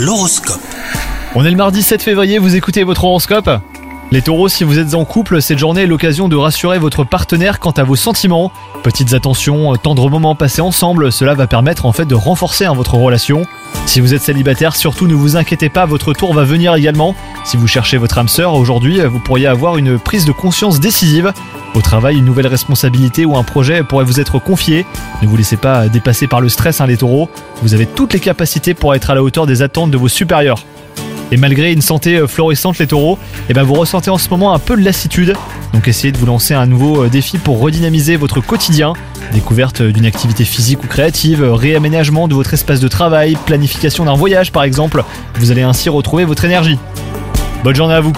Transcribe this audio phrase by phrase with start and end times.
[0.00, 0.62] L'horoscope.
[1.34, 3.50] On est le mardi 7 février, vous écoutez votre horoscope
[4.12, 7.60] les taureaux, si vous êtes en couple, cette journée est l'occasion de rassurer votre partenaire
[7.60, 8.50] quant à vos sentiments.
[8.82, 12.96] Petites attentions, tendres moments passés ensemble, cela va permettre en fait de renforcer hein, votre
[12.96, 13.42] relation.
[13.86, 17.14] Si vous êtes célibataire, surtout ne vous inquiétez pas, votre tour va venir également.
[17.44, 21.32] Si vous cherchez votre âme sœur aujourd'hui, vous pourriez avoir une prise de conscience décisive.
[21.74, 24.84] Au travail, une nouvelle responsabilité ou un projet pourrait vous être confié.
[25.22, 27.30] Ne vous laissez pas dépasser par le stress, hein, les taureaux.
[27.62, 30.64] Vous avez toutes les capacités pour être à la hauteur des attentes de vos supérieurs.
[31.32, 33.18] Et malgré une santé euh, florissante, les taureaux,
[33.48, 35.34] eh ben vous ressentez en ce moment un peu de lassitude.
[35.72, 38.94] Donc essayez de vous lancer un nouveau euh, défi pour redynamiser votre quotidien.
[39.32, 44.50] Découverte d'une activité physique ou créative, réaménagement de votre espace de travail, planification d'un voyage
[44.50, 45.04] par exemple.
[45.36, 46.78] Vous allez ainsi retrouver votre énergie.
[47.62, 48.12] Bonne journée à vous